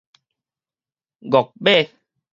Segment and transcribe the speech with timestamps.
[1.21, 1.75] 鱷馬